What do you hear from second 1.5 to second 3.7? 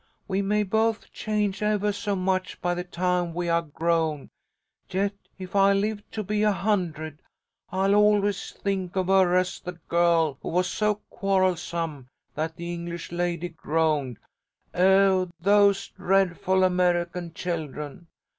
evah so much by the time we are